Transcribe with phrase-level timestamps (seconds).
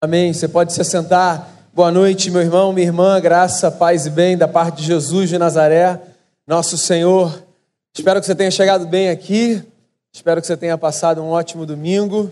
[0.00, 0.32] Amém.
[0.32, 1.48] Você pode se assentar.
[1.74, 3.20] Boa noite, meu irmão, minha irmã.
[3.20, 6.00] Graça, paz e bem da parte de Jesus de Nazaré,
[6.46, 7.42] nosso Senhor.
[7.92, 9.60] Espero que você tenha chegado bem aqui.
[10.12, 12.30] Espero que você tenha passado um ótimo domingo.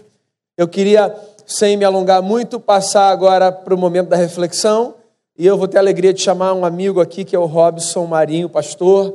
[0.56, 1.12] Eu queria,
[1.44, 4.94] sem me alongar muito, passar agora para o momento da reflexão.
[5.36, 8.06] E eu vou ter a alegria de chamar um amigo aqui, que é o Robson
[8.06, 9.12] Marinho, pastor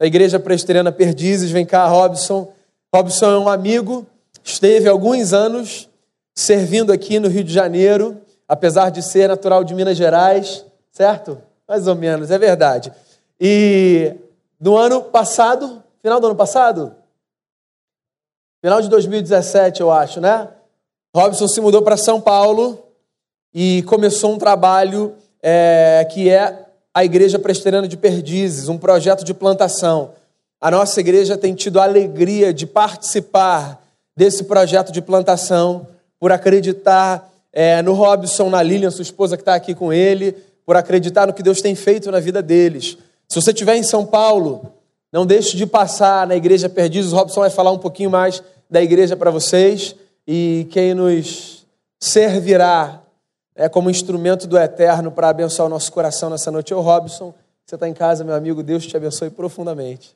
[0.00, 1.52] da Igreja Presteriana Perdizes.
[1.52, 2.52] Vem cá, Robson.
[2.92, 4.04] Robson é um amigo,
[4.42, 5.88] esteve alguns anos
[6.34, 11.40] servindo aqui no Rio de Janeiro, apesar de ser natural de Minas Gerais, certo?
[11.68, 12.92] Mais ou menos, é verdade.
[13.40, 14.14] E
[14.60, 16.94] no ano passado, final do ano passado,
[18.62, 20.48] final de 2017, eu acho, né?
[21.14, 22.78] Robson se mudou para São Paulo
[23.52, 29.34] e começou um trabalho é, que é a Igreja Presteriana de Perdizes, um projeto de
[29.34, 30.12] plantação.
[30.60, 33.82] A nossa igreja tem tido a alegria de participar
[34.16, 35.88] desse projeto de plantação
[36.22, 40.76] por acreditar é, no Robson, na Lilian, sua esposa que está aqui com ele, por
[40.76, 42.96] acreditar no que Deus tem feito na vida deles.
[43.28, 44.72] Se você estiver em São Paulo,
[45.10, 47.12] não deixe de passar na Igreja Perdidos.
[47.12, 49.96] O Robson vai falar um pouquinho mais da igreja para vocês.
[50.24, 51.66] E quem nos
[51.98, 53.02] servirá
[53.56, 57.34] é, como instrumento do Eterno para abençoar o nosso coração nessa noite é o Robson.
[57.66, 58.62] Você está em casa, meu amigo.
[58.62, 60.14] Deus te abençoe profundamente.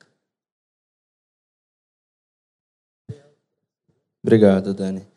[4.23, 5.16] Obrigado, Dani.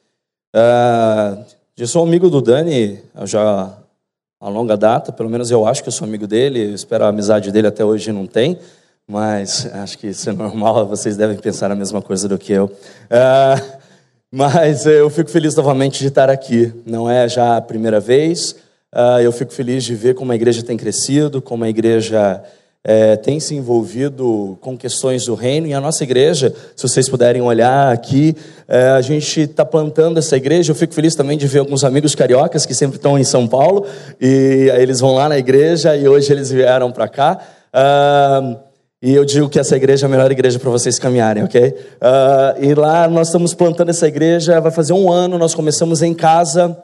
[0.52, 1.44] Uh,
[1.78, 3.72] eu sou amigo do Dani já
[4.40, 7.08] há longa data, pelo menos eu acho que eu sou amigo dele, eu espero a
[7.08, 8.58] amizade dele até hoje não tem,
[9.06, 12.64] mas acho que isso é normal, vocês devem pensar a mesma coisa do que eu.
[12.64, 13.78] Uh,
[14.28, 18.56] mas eu fico feliz novamente de estar aqui, não é já a primeira vez,
[18.92, 22.42] uh, eu fico feliz de ver como a igreja tem crescido, como a igreja
[22.82, 27.42] é, tem se envolvido com questões do reino e a nossa igreja, se vocês puderem
[27.42, 28.34] olhar aqui,
[28.66, 30.72] é, a gente está plantando essa igreja.
[30.72, 33.86] Eu fico feliz também de ver alguns amigos cariocas que sempre estão em São Paulo
[34.20, 37.38] e eles vão lá na igreja e hoje eles vieram para cá.
[37.72, 38.56] Ah,
[39.02, 41.74] e eu digo que essa igreja é a melhor igreja para vocês caminharem, ok?
[42.00, 46.14] Ah, e lá nós estamos plantando essa igreja, vai fazer um ano, nós começamos em
[46.14, 46.76] casa,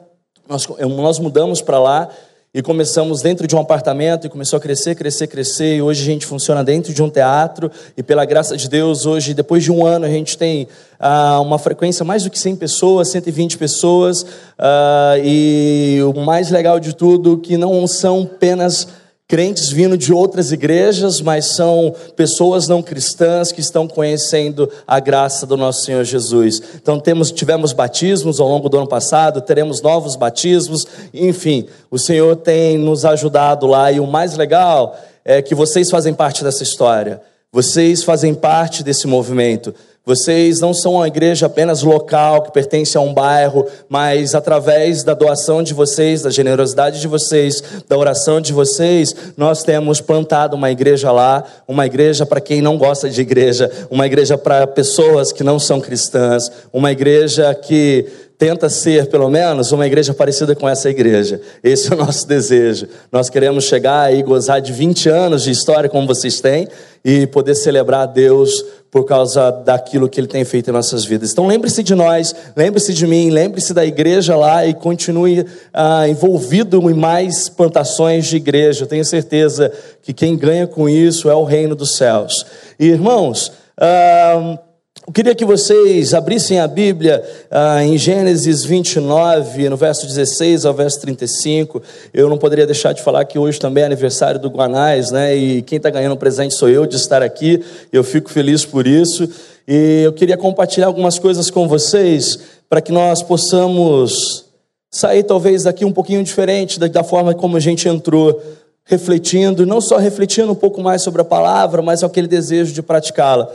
[0.47, 2.09] nós, nós mudamos para lá
[2.53, 5.75] e começamos dentro de um apartamento e começou a crescer, crescer, crescer.
[5.75, 7.69] E hoje a gente funciona dentro de um teatro.
[7.95, 10.67] E pela graça de Deus, hoje, depois de um ano, a gente tem
[10.99, 14.25] ah, uma frequência mais do que 100 pessoas, 120 pessoas.
[14.57, 18.87] Ah, e o mais legal de tudo, que não são apenas
[19.27, 25.45] crentes vindo de outras igrejas, mas são pessoas não cristãs que estão conhecendo a graça
[25.45, 26.61] do nosso Senhor Jesus.
[26.75, 32.37] Então temos, tivemos batismos ao longo do ano passado, teremos novos batismos, enfim, o Senhor
[32.37, 37.21] tem nos ajudado lá e o mais legal é que vocês fazem parte dessa história.
[37.51, 39.73] Vocês fazem parte desse movimento.
[40.07, 45.13] Vocês não são uma igreja apenas local que pertence a um bairro, mas através da
[45.13, 50.71] doação de vocês, da generosidade de vocês, da oração de vocês, nós temos plantado uma
[50.71, 55.43] igreja lá, uma igreja para quem não gosta de igreja, uma igreja para pessoas que
[55.43, 58.05] não são cristãs, uma igreja que
[58.37, 61.41] tenta ser, pelo menos, uma igreja parecida com essa igreja.
[61.63, 62.87] Esse é o nosso desejo.
[63.11, 66.67] Nós queremos chegar e gozar de 20 anos de história como vocês têm
[67.03, 71.31] e poder celebrar a Deus por causa daquilo que Ele tem feito em nossas vidas.
[71.31, 76.89] Então lembre-se de nós, lembre-se de mim, lembre-se da igreja lá e continue ah, envolvido
[76.89, 78.83] em mais plantações de igreja.
[78.83, 79.71] Eu tenho certeza
[80.01, 82.45] que quem ganha com isso é o reino dos céus.
[82.79, 84.59] E, irmãos, ah,
[85.07, 90.73] eu queria que vocês abrissem a Bíblia ah, em Gênesis 29, no verso 16 ao
[90.73, 91.81] verso 35.
[92.13, 95.33] Eu não poderia deixar de falar que hoje também é aniversário do Guanais, né?
[95.33, 97.63] E quem está ganhando um presente sou eu de estar aqui.
[97.89, 99.29] Eu fico feliz por isso.
[99.65, 102.37] E eu queria compartilhar algumas coisas com vocês
[102.69, 104.43] para que nós possamos
[104.91, 108.41] sair talvez daqui um pouquinho diferente da forma como a gente entrou
[108.83, 113.49] refletindo, não só refletindo um pouco mais sobre a palavra, mas aquele desejo de praticá-la.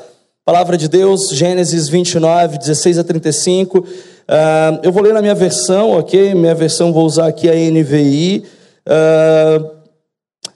[0.44, 3.78] Palavra de Deus, Gênesis 29, 16 a 35.
[3.78, 3.86] Uh,
[4.26, 6.34] ah, eu vou ler na minha versão, ok?
[6.34, 8.42] Minha versão vou usar aqui a NVI.
[8.84, 9.70] Uh, ah,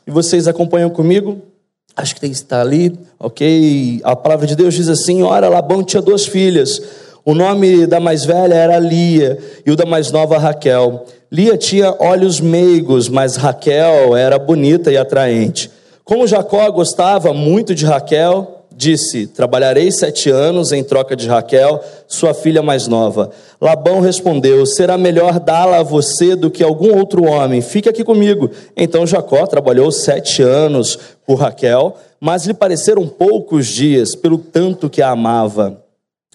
[0.04, 1.40] e vocês acompanham comigo?
[1.94, 4.00] Acho que tem que estar ali, ok?
[4.02, 6.82] A palavra de Deus diz assim: Ora, Labão tinha duas filhas.
[7.24, 11.06] O nome da mais velha era Lia e o da mais nova Raquel.
[11.30, 15.70] Lia tinha olhos meigos, mas Raquel era bonita e atraente.
[16.02, 22.34] Como Jacó gostava muito de Raquel, disse: Trabalharei sete anos em troca de Raquel, sua
[22.34, 23.30] filha mais nova.
[23.60, 27.62] Labão respondeu: Será melhor dá-la a você do que algum outro homem.
[27.62, 28.50] Fique aqui comigo.
[28.76, 35.00] Então Jacó trabalhou sete anos por Raquel, mas lhe pareceram poucos dias, pelo tanto que
[35.00, 35.82] a amava.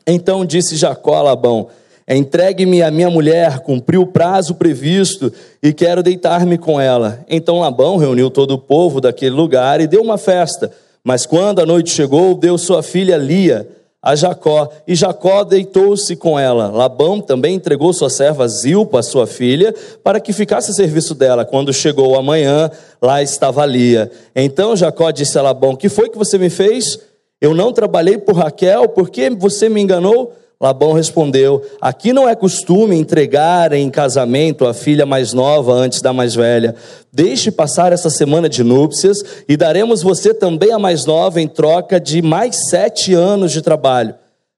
[0.07, 1.67] Então disse Jacó a Labão:
[2.07, 7.23] Entregue-me a minha mulher, cumpri o prazo previsto e quero deitar-me com ela.
[7.29, 10.71] Então Labão reuniu todo o povo daquele lugar e deu uma festa.
[11.03, 13.67] Mas quando a noite chegou, deu sua filha Lia
[14.01, 16.69] a Jacó, e Jacó deitou-se com ela.
[16.69, 21.45] Labão também entregou sua serva Zilpa, sua filha, para que ficasse a serviço dela.
[21.45, 24.09] Quando chegou a manhã, lá estava Lia.
[24.35, 26.99] Então Jacó disse a Labão: Que foi que você me fez?
[27.39, 30.33] Eu não trabalhei por Raquel, por que você me enganou?
[30.61, 36.13] Labão respondeu: Aqui não é costume entregar em casamento a filha mais nova antes da
[36.13, 36.75] mais velha.
[37.11, 39.17] Deixe passar essa semana de núpcias
[39.49, 44.13] e daremos você também a mais nova em troca de mais sete anos de trabalho.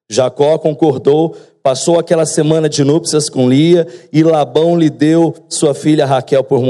[0.09, 6.05] Jacó concordou, passou aquela semana de núpcias com Lia e Labão lhe deu sua filha
[6.05, 6.61] Raquel por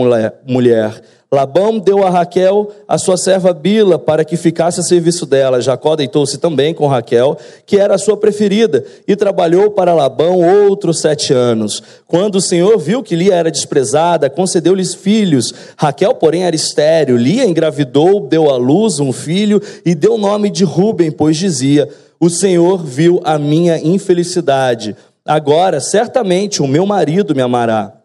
[0.45, 1.01] mulher.
[1.33, 5.59] Labão deu a Raquel a sua serva Bila para que ficasse a serviço dela.
[5.59, 7.35] Jacó deitou-se também com Raquel,
[7.65, 11.81] que era a sua preferida, e trabalhou para Labão outros sete anos.
[12.06, 15.51] Quando o Senhor viu que Lia era desprezada, concedeu-lhes filhos.
[15.75, 17.18] Raquel, porém, era estéril.
[17.18, 21.89] Lia engravidou, deu à luz um filho e deu o nome de Ruben, pois dizia:
[22.19, 24.95] O Senhor viu a minha infelicidade.
[25.25, 28.02] Agora, certamente, o meu marido me amará.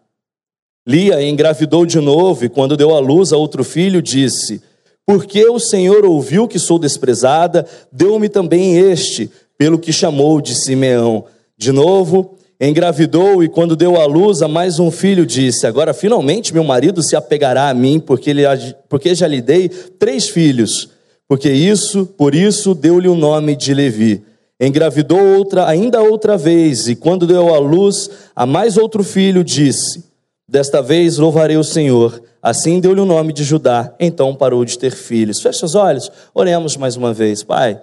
[0.89, 4.59] Lia engravidou de novo e, quando deu à luz a outro filho, disse:
[5.05, 11.25] Porque o Senhor ouviu que sou desprezada, deu-me também este, pelo que chamou de Simeão.
[11.55, 16.55] De novo, engravidou e, quando deu à luz a mais um filho, disse: Agora finalmente
[16.55, 18.41] meu marido se apegará a mim, porque, ele,
[18.89, 20.89] porque já lhe dei três filhos.
[21.27, 24.23] Porque isso, por isso, deu-lhe o nome de Levi.
[24.59, 30.08] Engravidou outra, ainda outra vez, e quando deu à luz a mais outro filho, disse:
[30.49, 32.23] Desta vez louvarei o Senhor.
[32.41, 33.93] Assim deu-lhe o nome de Judá.
[33.99, 35.39] Então parou de ter filhos.
[35.39, 37.43] Feche os olhos, oremos mais uma vez.
[37.43, 37.79] Pai,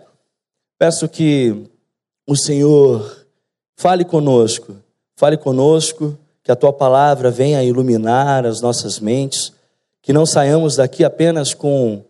[0.76, 1.54] peço que
[2.26, 3.24] o Senhor
[3.76, 4.74] fale conosco.
[5.14, 9.52] Fale conosco, que a tua palavra venha iluminar as nossas mentes.
[10.02, 12.02] Que não saiamos daqui apenas com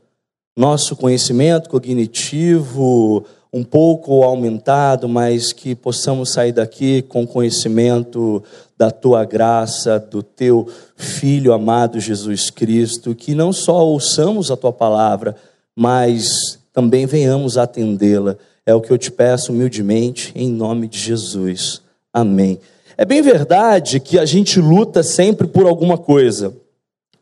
[0.56, 3.26] nosso conhecimento cognitivo,
[3.56, 8.44] um pouco aumentado, mas que possamos sair daqui com conhecimento
[8.76, 14.74] da tua graça, do teu Filho amado Jesus Cristo, que não só ouçamos a tua
[14.74, 15.34] palavra,
[15.74, 18.36] mas também venhamos atendê-la.
[18.66, 21.80] É o que eu te peço humildemente, em nome de Jesus.
[22.12, 22.60] Amém.
[22.94, 26.54] É bem verdade que a gente luta sempre por alguma coisa.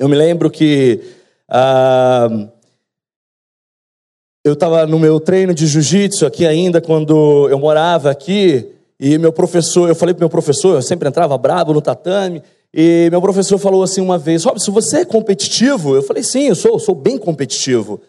[0.00, 1.00] Eu me lembro que.
[1.48, 2.48] Ah,
[4.44, 8.68] eu estava no meu treino de jiu-jitsu aqui ainda, quando eu morava aqui,
[9.00, 12.42] e meu professor, eu falei para meu professor, eu sempre entrava brabo no tatame,
[12.72, 15.96] e meu professor falou assim uma vez: Robson, você é competitivo?
[15.96, 18.00] Eu falei: sim, eu sou, eu sou bem competitivo.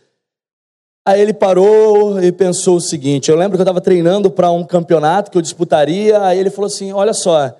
[1.07, 4.63] Aí ele parou e pensou o seguinte: eu lembro que eu estava treinando para um
[4.63, 7.55] campeonato que eu disputaria, aí ele falou assim: olha só,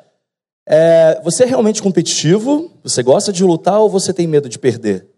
[0.67, 2.71] é, você é realmente competitivo?
[2.83, 5.14] Você gosta de lutar ou você tem medo de perder?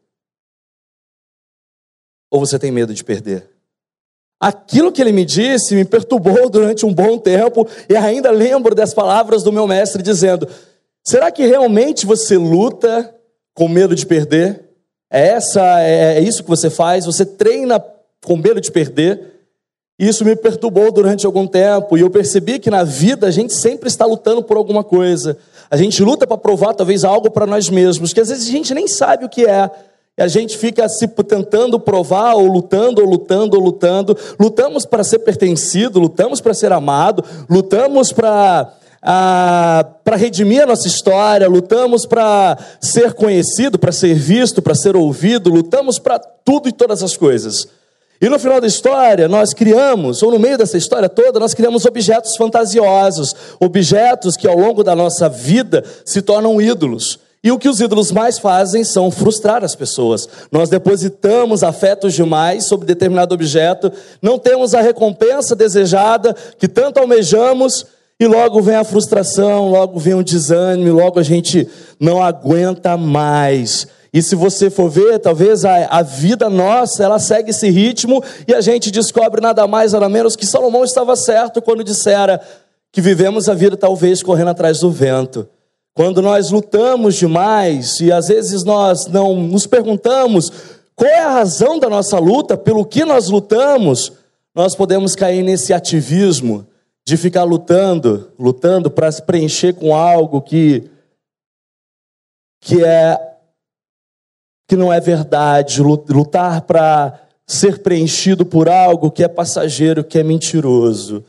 [2.38, 3.50] Ou você tem medo de perder?
[4.40, 8.94] Aquilo que ele me disse me perturbou durante um bom tempo e ainda lembro das
[8.94, 10.48] palavras do meu mestre dizendo:
[11.04, 13.12] será que realmente você luta
[13.56, 14.66] com medo de perder?
[15.10, 17.06] É, essa, é, é isso que você faz?
[17.06, 17.84] Você treina
[18.24, 19.20] com medo de perder?
[19.98, 23.88] Isso me perturbou durante algum tempo e eu percebi que na vida a gente sempre
[23.88, 25.36] está lutando por alguma coisa.
[25.72, 28.76] A gente luta para provar talvez algo para nós mesmos, que às vezes a gente
[28.76, 29.72] nem sabe o que é.
[30.18, 34.18] E a gente fica se tentando provar, ou lutando, ou lutando, ou lutando.
[34.40, 41.48] Lutamos para ser pertencido, lutamos para ser amado, lutamos para para redimir a nossa história,
[41.48, 47.02] lutamos para ser conhecido, para ser visto, para ser ouvido, lutamos para tudo e todas
[47.04, 47.68] as coisas.
[48.20, 51.86] E no final da história, nós criamos, ou no meio dessa história toda, nós criamos
[51.86, 57.20] objetos fantasiosos, objetos que ao longo da nossa vida se tornam ídolos.
[57.48, 60.28] E o que os ídolos mais fazem são frustrar as pessoas.
[60.52, 63.90] Nós depositamos afetos demais sobre determinado objeto,
[64.22, 67.86] não temos a recompensa desejada que tanto almejamos,
[68.20, 71.66] e logo vem a frustração, logo vem o desânimo, logo a gente
[71.98, 73.88] não aguenta mais.
[74.12, 78.54] E se você for ver, talvez a, a vida nossa, ela segue esse ritmo e
[78.54, 82.42] a gente descobre nada mais, nada menos que Salomão estava certo quando dissera
[82.92, 85.48] que vivemos a vida talvez correndo atrás do vento.
[85.98, 90.52] Quando nós lutamos demais e às vezes nós não nos perguntamos
[90.96, 94.14] qual é a razão da nossa luta, pelo que nós lutamos,
[94.54, 96.68] nós podemos cair nesse ativismo
[97.04, 100.88] de ficar lutando, lutando para se preencher com algo que
[102.62, 103.20] que é
[104.68, 110.24] que não é verdade, lutar para ser preenchido por algo que é passageiro, que é
[110.24, 111.26] mentiroso.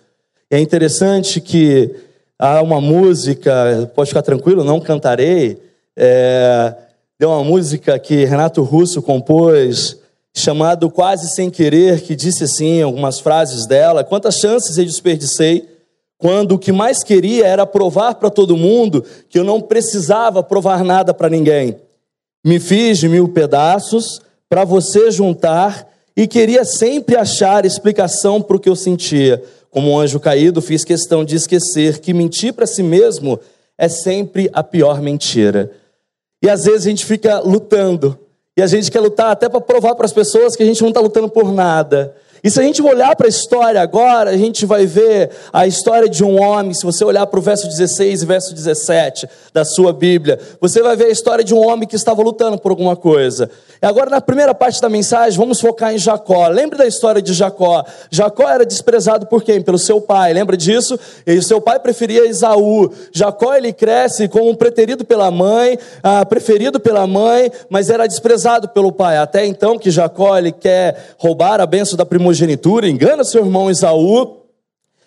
[0.51, 2.08] É interessante que
[2.39, 5.61] há uma música, pode ficar tranquilo, não cantarei.
[5.97, 6.75] É,
[7.19, 9.99] deu uma música que Renato Russo compôs,
[10.37, 15.69] chamado Quase Sem Querer, que disse assim, algumas frases dela: Quantas chances eu desperdicei
[16.17, 20.85] quando o que mais queria era provar para todo mundo que eu não precisava provar
[20.85, 21.77] nada para ninguém.
[22.45, 28.61] Me fiz de mil pedaços para você juntar e queria sempre achar explicação para o
[28.61, 29.43] que eu sentia.
[29.71, 33.39] Como um anjo caído, fiz questão de esquecer que mentir para si mesmo
[33.77, 35.71] é sempre a pior mentira.
[36.43, 38.19] E às vezes a gente fica lutando,
[38.57, 40.89] e a gente quer lutar até para provar para as pessoas que a gente não
[40.89, 42.17] está lutando por nada.
[42.43, 46.09] E se a gente olhar para a história agora, a gente vai ver a história
[46.09, 46.73] de um homem.
[46.73, 50.97] Se você olhar para o verso 16 e verso 17 da sua Bíblia, você vai
[50.97, 53.51] ver a história de um homem que estava lutando por alguma coisa.
[53.81, 56.49] E agora, na primeira parte da mensagem, vamos focar em Jacó.
[56.49, 57.85] Lembre da história de Jacó.
[58.11, 59.61] Jacó era desprezado por quem?
[59.61, 60.33] Pelo seu pai.
[60.33, 60.99] Lembra disso?
[61.27, 62.91] E seu pai preferia Esaú.
[63.13, 68.69] Jacó ele cresce como um preterido pela mãe, ah, preferido pela mãe, mas era desprezado
[68.69, 69.19] pelo pai.
[69.19, 72.05] Até então que Jacó ele quer roubar a benção da
[72.39, 74.39] primogenitura, engana seu irmão Esaú.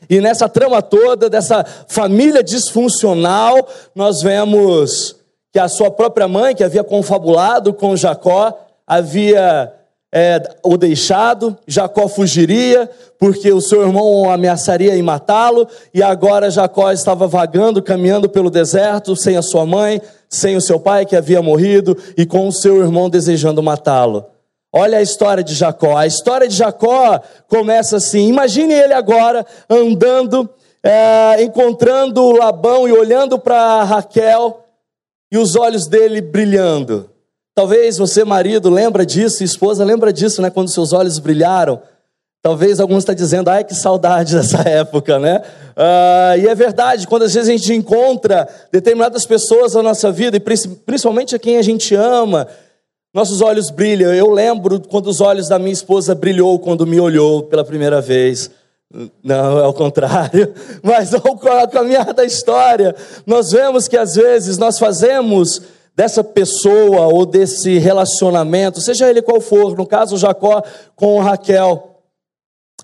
[0.10, 5.16] E nessa trama toda, dessa família disfuncional, nós vemos
[5.54, 9.72] que a sua própria mãe, que havia confabulado com Jacó, havia
[10.12, 16.50] é, o deixado, Jacó fugiria, porque o seu irmão o ameaçaria em matá-lo, e agora
[16.50, 21.16] Jacó estava vagando, caminhando pelo deserto, sem a sua mãe, sem o seu pai que
[21.16, 24.31] havia morrido, e com o seu irmão desejando matá-lo.
[24.74, 25.98] Olha a história de Jacó.
[25.98, 30.50] A história de Jacó começa assim: imagine ele agora andando,
[30.82, 34.66] é, encontrando Labão e olhando para Raquel,
[35.32, 37.10] e os olhos dele brilhando.
[37.54, 40.50] Talvez você, marido, lembra disso, esposa lembra disso, né?
[40.50, 41.82] Quando seus olhos brilharam.
[42.42, 45.44] Talvez alguns estão dizendo, ai que saudade dessa época, né?
[45.78, 50.38] Uh, e é verdade, quando às vezes a gente encontra determinadas pessoas na nossa vida,
[50.38, 52.48] e principalmente a quem a gente ama,
[53.14, 54.14] nossos olhos brilham.
[54.14, 58.50] Eu lembro quando os olhos da minha esposa brilhou quando me olhou pela primeira vez.
[59.24, 60.54] Não, é o contrário.
[60.84, 61.38] Mas ao
[61.70, 65.62] caminhar da história, nós vemos que às vezes nós fazemos
[65.96, 70.64] dessa pessoa ou desse relacionamento, seja ele qual for, no caso Jacó
[70.96, 71.98] com Raquel,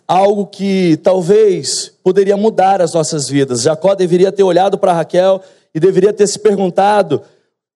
[0.07, 3.61] algo que talvez poderia mudar as nossas vidas.
[3.61, 5.41] Jacó deveria ter olhado para Raquel
[5.73, 7.21] e deveria ter se perguntado: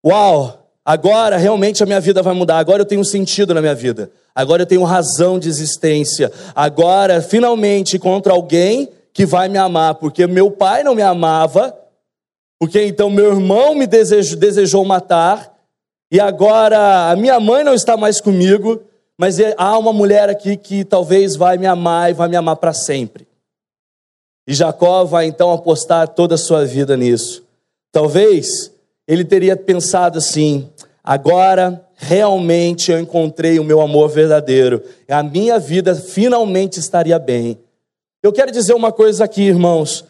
[0.05, 2.58] Uau, Agora realmente a minha vida vai mudar.
[2.58, 4.12] Agora eu tenho sentido na minha vida.
[4.34, 6.32] Agora eu tenho razão de existência.
[6.56, 11.78] Agora, finalmente, encontro alguém que vai me amar, porque meu pai não me amava,
[12.60, 15.54] porque então meu irmão me desejou, desejou matar,
[16.10, 18.82] e agora a minha mãe não está mais comigo,
[19.18, 22.56] mas é, há uma mulher aqui que talvez vai me amar e vai me amar
[22.56, 23.28] para sempre.
[24.48, 27.44] E Jacó vai então apostar toda a sua vida nisso.
[27.92, 28.72] Talvez
[29.12, 30.70] ele teria pensado assim:
[31.03, 37.60] agora realmente eu encontrei o meu amor verdadeiro, a minha vida finalmente estaria bem.
[38.24, 40.06] Eu quero dizer uma coisa aqui, irmãos.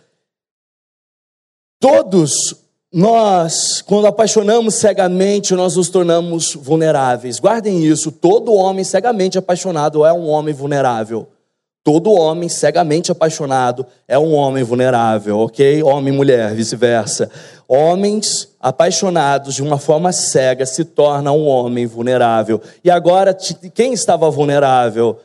[1.79, 2.55] Todos
[2.93, 7.39] nós, quando apaixonamos cegamente, nós nos tornamos vulneráveis.
[7.39, 11.27] Guardem isso: todo homem cegamente apaixonado é um homem vulnerável.
[11.83, 15.81] Todo homem cegamente apaixonado é um homem vulnerável, ok?
[15.81, 17.27] Homem e mulher, vice-versa.
[17.67, 22.61] Homens apaixonados de uma forma cega se tornam um homem vulnerável.
[22.83, 23.35] E agora,
[23.73, 25.19] quem estava vulnerável?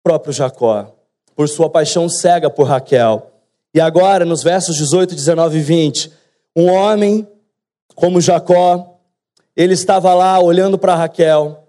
[0.00, 0.92] O próprio Jacó,
[1.36, 3.30] por sua paixão cega por Raquel.
[3.72, 6.12] E agora, nos versos 18, 19 e 20,
[6.56, 7.28] um homem
[7.94, 8.98] como Jacó,
[9.56, 11.65] ele estava lá olhando para Raquel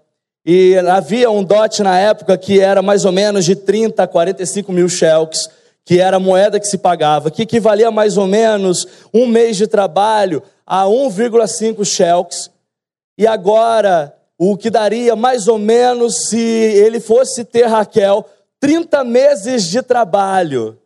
[0.50, 4.72] e havia um dote na época que era mais ou menos de 30 a 45
[4.72, 5.46] mil shelks,
[5.84, 9.66] que era a moeda que se pagava, que equivalia mais ou menos um mês de
[9.66, 12.50] trabalho a 1,5 shelks.
[13.18, 18.26] E agora, o que daria mais ou menos se ele fosse ter Raquel,
[18.58, 20.78] 30 meses de trabalho.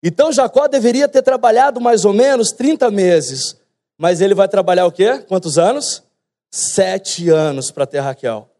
[0.00, 3.56] Então Jacó deveria ter trabalhado mais ou menos 30 meses.
[3.98, 5.18] Mas ele vai trabalhar o quê?
[5.26, 6.04] Quantos anos?
[6.52, 8.51] Sete anos para ter Raquel.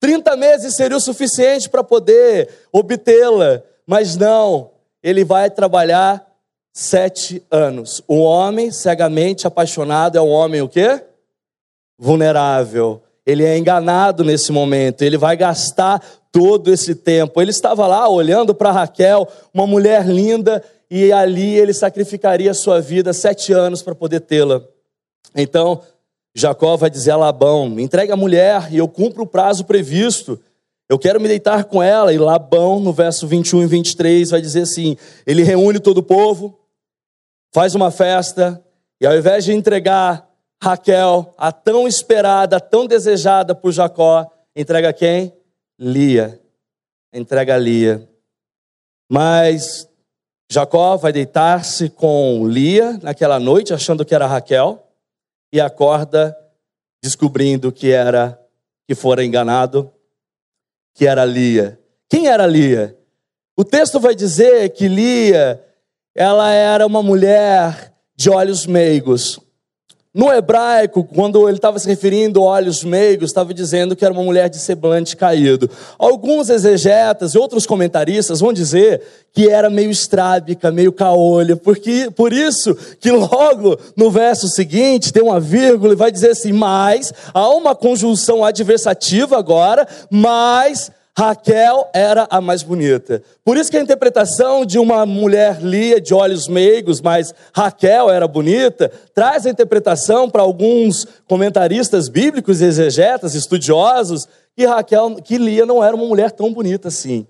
[0.00, 4.70] 30 meses seria o suficiente para poder obtê-la, mas não,
[5.02, 6.26] ele vai trabalhar
[6.72, 8.02] sete anos.
[8.08, 11.02] Um homem cegamente apaixonado é um homem o quê?
[11.98, 13.02] Vulnerável.
[13.24, 17.40] Ele é enganado nesse momento, ele vai gastar todo esse tempo.
[17.40, 23.12] Ele estava lá olhando para Raquel, uma mulher linda, e ali ele sacrificaria sua vida
[23.12, 24.62] sete anos para poder tê-la.
[25.34, 25.80] Então,
[26.36, 30.38] Jacó vai dizer a Labão: me entregue a mulher e eu cumpro o prazo previsto.
[30.88, 32.12] Eu quero me deitar com ela.
[32.12, 36.60] E Labão, no verso 21 e 23, vai dizer assim: ele reúne todo o povo,
[37.52, 38.62] faz uma festa
[39.00, 40.26] e ao invés de entregar
[40.62, 45.32] Raquel, a tão esperada, a tão desejada por Jacó, entrega quem?
[45.78, 46.40] Lia.
[47.12, 48.08] Entrega Lia.
[49.10, 49.88] Mas
[50.50, 54.85] Jacó vai deitar-se com Lia naquela noite, achando que era Raquel,
[55.52, 56.36] e acorda
[57.02, 58.40] descobrindo que era
[58.86, 59.92] que fora enganado,
[60.94, 61.80] que era Lia.
[62.08, 62.96] Quem era Lia?
[63.56, 65.62] O texto vai dizer que Lia,
[66.14, 69.40] ela era uma mulher de olhos meigos.
[70.16, 74.22] No hebraico, quando ele estava se referindo a olhos meigos, estava dizendo que era uma
[74.22, 75.68] mulher de semblante caído.
[75.98, 82.32] Alguns exegetas e outros comentaristas vão dizer que era meio estrábica, meio caolha, porque por
[82.32, 87.50] isso que logo no verso seguinte tem uma vírgula e vai dizer assim: mas há
[87.50, 93.22] uma conjunção adversativa agora, mas Raquel era a mais bonita.
[93.42, 98.28] Por isso que a interpretação de uma mulher Lia de olhos meigos, mas Raquel era
[98.28, 105.82] bonita, traz a interpretação para alguns comentaristas bíblicos, exegetas, estudiosos, que Raquel, que Lia não
[105.82, 107.26] era uma mulher tão bonita assim.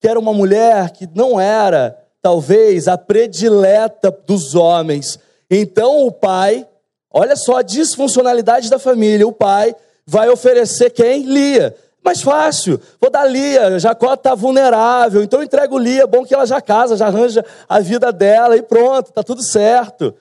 [0.00, 5.18] Que era uma mulher que não era, talvez, a predileta dos homens.
[5.50, 6.64] Então o pai,
[7.12, 9.74] olha só a disfuncionalidade da família, o pai
[10.06, 11.24] vai oferecer quem?
[11.24, 11.74] Lia
[12.06, 16.32] mais fácil, vou dar Lia, Jacó está vulnerável, então eu entrego Lia, é bom que
[16.32, 20.14] ela já casa, já arranja a vida dela e pronto, está tudo certo.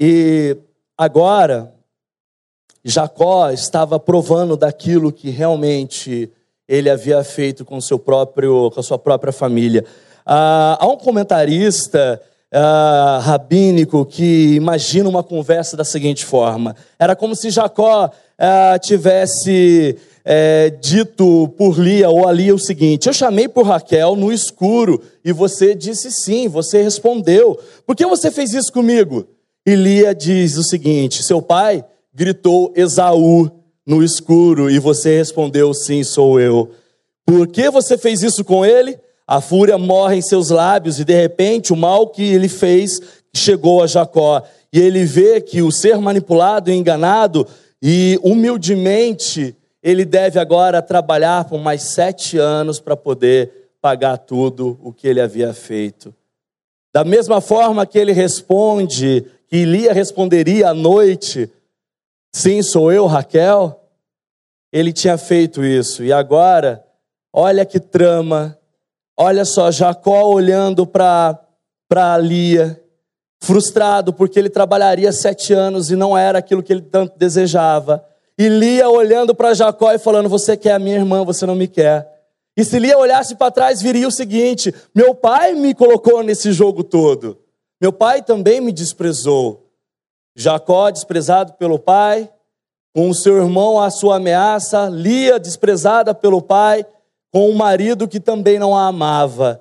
[0.00, 0.56] E
[0.98, 1.72] agora,
[2.84, 6.28] Jacó estava provando daquilo que realmente
[6.66, 9.84] ele havia feito com, seu próprio, com a sua própria família.
[10.26, 12.20] Ah, há um comentarista
[12.52, 19.96] ah, rabínico que imagina uma conversa da seguinte forma: era como se Jacó ah, tivesse
[20.24, 25.32] é, dito por Lia ou ali o seguinte: Eu chamei por Raquel no escuro e
[25.32, 27.58] você disse sim, você respondeu.
[27.86, 29.26] Por que você fez isso comigo?
[29.66, 33.50] E Lia diz o seguinte: Seu pai gritou Esaú
[33.86, 36.70] no escuro e você respondeu sim, sou eu.
[37.24, 38.98] Por que você fez isso com ele?
[39.26, 43.00] A fúria morre em seus lábios e de repente o mal que ele fez
[43.34, 44.42] chegou a Jacó.
[44.72, 47.46] E ele vê que o ser manipulado e enganado
[47.80, 54.92] e humildemente ele deve agora trabalhar por mais sete anos para poder pagar tudo o
[54.92, 56.14] que ele havia feito.
[56.94, 61.50] Da mesma forma que ele responde, que Lia responderia à noite,
[62.32, 63.82] sim, sou eu, Raquel,
[64.72, 66.04] ele tinha feito isso.
[66.04, 66.84] E agora,
[67.32, 68.56] olha que trama,
[69.22, 72.82] olha só, Jacó olhando para Lia,
[73.40, 78.04] frustrado porque ele trabalharia sete anos e não era aquilo que ele tanto desejava.
[78.38, 81.68] E Lia olhando para Jacó e falando: Você quer a minha irmã, você não me
[81.68, 82.10] quer.
[82.56, 86.82] E se Lia olhasse para trás, viria o seguinte: Meu pai me colocou nesse jogo
[86.82, 87.38] todo.
[87.80, 89.70] Meu pai também me desprezou.
[90.36, 92.30] Jacó, desprezado pelo pai,
[92.94, 96.86] com o seu irmão à sua ameaça, Lia, desprezada pelo pai,
[97.32, 99.60] com um marido que também não a amava.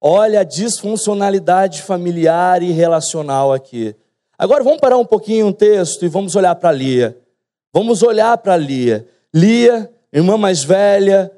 [0.00, 3.94] Olha a disfuncionalidade familiar e relacional aqui.
[4.38, 7.18] Agora vamos parar um pouquinho o texto e vamos olhar para Lia.
[7.74, 9.04] Vamos olhar para Lia.
[9.34, 11.30] Lia, irmã mais velha,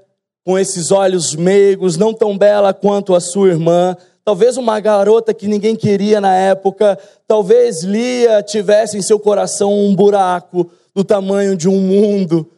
[0.44, 5.48] com esses olhos meigos, não tão bela quanto a sua irmã, talvez uma garota que
[5.48, 11.68] ninguém queria na época, talvez Lia tivesse em seu coração um buraco do tamanho de
[11.68, 12.50] um mundo,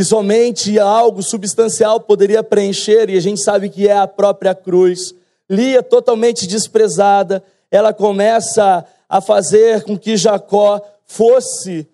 [0.00, 5.14] que somente algo substancial poderia preencher, e a gente sabe que é a própria cruz.
[5.46, 11.86] Lia, totalmente desprezada, ela começa a fazer com que Jacó fosse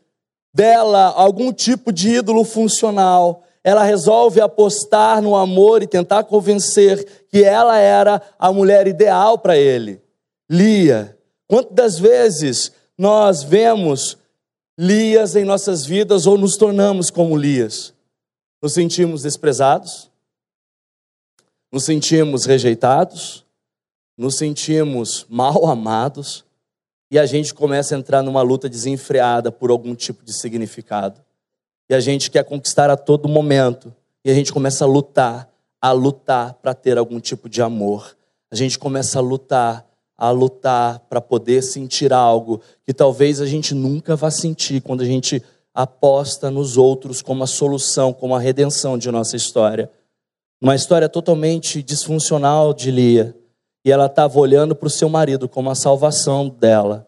[0.54, 3.42] dela algum tipo de ídolo funcional.
[3.64, 9.56] Ela resolve apostar no amor e tentar convencer que ela era a mulher ideal para
[9.56, 10.00] ele.
[10.48, 11.18] Lia.
[11.48, 14.16] Quantas vezes nós vemos
[14.78, 17.95] Lias em nossas vidas ou nos tornamos como Lias?
[18.66, 20.10] Nos sentimos desprezados?
[21.70, 23.46] Nos sentimos rejeitados?
[24.18, 26.44] nos sentimos mal amados
[27.08, 31.20] e a gente começa a entrar numa luta desenfreada por algum tipo de significado.
[31.88, 33.94] E a gente quer conquistar a todo momento.
[34.24, 35.48] E a gente começa a lutar,
[35.80, 38.16] a lutar para ter algum tipo de amor.
[38.50, 39.86] A gente começa a lutar,
[40.18, 45.06] a lutar para poder sentir algo que talvez a gente nunca vá sentir quando a
[45.06, 45.40] gente
[45.76, 49.90] aposta nos outros como a solução, como a redenção de nossa história.
[50.58, 53.36] Uma história totalmente disfuncional de Lia
[53.84, 57.06] e ela estava olhando para o seu marido como a salvação dela.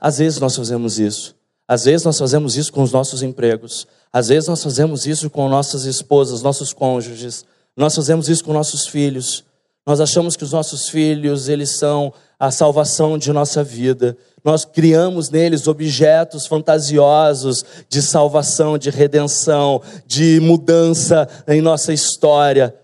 [0.00, 1.34] Às vezes nós fazemos isso.
[1.66, 3.88] Às vezes nós fazemos isso com os nossos empregos.
[4.12, 7.44] Às vezes nós fazemos isso com nossas esposas, nossos cônjuges.
[7.76, 9.44] Nós fazemos isso com nossos filhos.
[9.84, 12.12] Nós achamos que os nossos filhos, eles são
[12.42, 14.16] a salvação de nossa vida.
[14.42, 22.74] Nós criamos neles objetos fantasiosos de salvação, de redenção, de mudança em nossa história.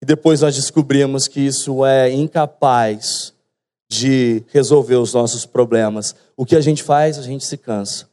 [0.00, 3.34] E depois nós descobrimos que isso é incapaz
[3.90, 6.14] de resolver os nossos problemas.
[6.36, 7.18] O que a gente faz?
[7.18, 8.08] A gente se cansa.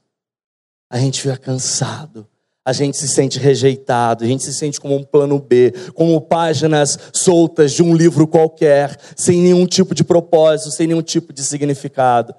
[0.90, 2.28] A gente fica cansado
[2.67, 6.99] a gente se sente rejeitado, a gente se sente como um plano B, como páginas
[7.13, 12.36] soltas de um livro qualquer, sem nenhum tipo de propósito, sem nenhum tipo de significado,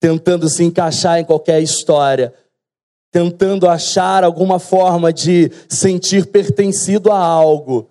[0.00, 2.34] tentando se encaixar em qualquer história,
[3.12, 7.88] tentando achar alguma forma de sentir pertencido a algo.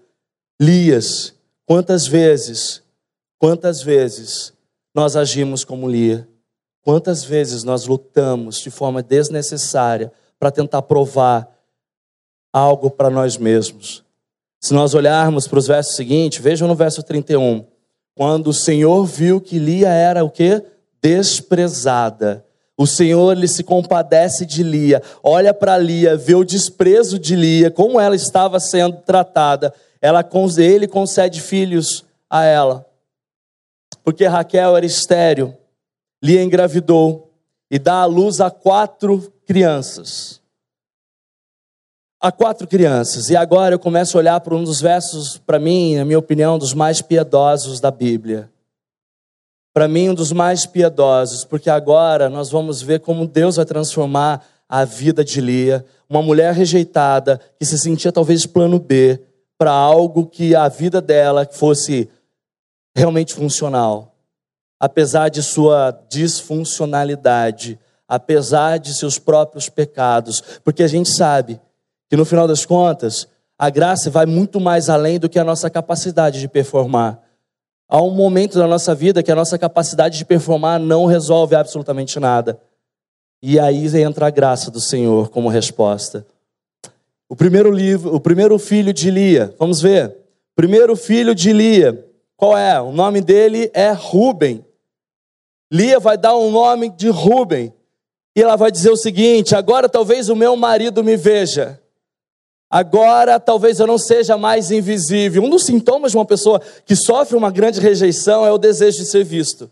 [0.61, 1.33] Lias,
[1.65, 2.83] quantas vezes,
[3.39, 4.51] quantas vezes
[4.93, 6.27] nós agimos como Lia?
[6.81, 11.60] Quantas vezes nós lutamos de forma desnecessária para tentar provar
[12.51, 14.03] algo para nós mesmos.
[14.59, 17.65] Se nós olharmos para os versos seguintes, vejam no verso 31.
[18.15, 20.63] Quando o Senhor viu que Lia era o quê?
[21.01, 22.45] Desprezada.
[22.77, 27.69] O Senhor ele se compadece de Lia, olha para Lia, vê o desprezo de Lia,
[27.69, 29.73] como ela estava sendo tratada.
[30.01, 32.85] Ela, ele concede filhos a ela.
[34.03, 35.55] Porque Raquel era estéril.
[36.23, 37.31] Lia engravidou
[37.69, 40.40] e dá à luz a quatro crianças
[42.21, 43.31] a quatro crianças.
[43.31, 46.59] E agora eu começo a olhar para um dos versos, para mim, na minha opinião,
[46.59, 48.49] dos mais piedosos da Bíblia.
[49.73, 54.45] Para mim, um dos mais piedosos, porque agora nós vamos ver como Deus vai transformar
[54.69, 59.19] a vida de Lia, uma mulher rejeitada, que se sentia talvez plano B,
[59.57, 62.07] para algo que a vida dela fosse
[62.95, 64.15] realmente funcional.
[64.79, 71.59] Apesar de sua disfuncionalidade, apesar de seus próprios pecados, porque a gente sabe
[72.11, 73.25] que no final das contas,
[73.57, 77.21] a graça vai muito mais além do que a nossa capacidade de performar.
[77.87, 82.19] Há um momento da nossa vida que a nossa capacidade de performar não resolve absolutamente
[82.19, 82.59] nada.
[83.41, 86.27] E aí entra a graça do Senhor como resposta.
[87.29, 90.13] O primeiro livro, o primeiro filho de Lia, vamos ver.
[90.53, 92.81] Primeiro filho de Lia, qual é?
[92.81, 94.65] O nome dele é Ruben.
[95.71, 97.73] Lia vai dar um nome de Ruben.
[98.35, 101.80] E ela vai dizer o seguinte: agora talvez o meu marido me veja.
[102.71, 105.43] Agora talvez eu não seja mais invisível.
[105.43, 109.11] Um dos sintomas de uma pessoa que sofre uma grande rejeição é o desejo de
[109.11, 109.69] ser visto.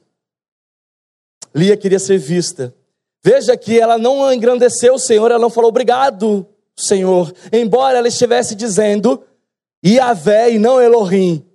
[1.56, 2.76] Lia queria ser vista.
[3.24, 8.54] Veja que ela não engrandeceu o Senhor, ela não falou obrigado, Senhor, embora ela estivesse
[8.54, 9.24] dizendo
[9.86, 11.46] Yahvé e não Elohim.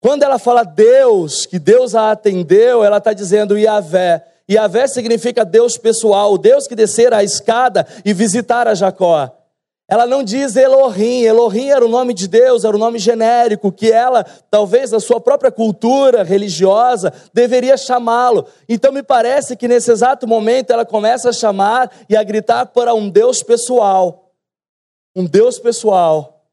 [0.00, 4.24] Quando ela fala Deus, que Deus a atendeu, ela está dizendo Yahvé.
[4.50, 9.43] Yahvé significa Deus pessoal, Deus que descer a escada e visitar a Jacó.
[9.86, 11.22] Ela não diz Elohim.
[11.22, 15.20] Elohim era o nome de Deus, era o nome genérico que ela, talvez na sua
[15.20, 18.46] própria cultura religiosa, deveria chamá-lo.
[18.68, 22.94] Então me parece que nesse exato momento ela começa a chamar e a gritar para
[22.94, 24.32] um Deus pessoal.
[25.14, 26.46] Um Deus pessoal.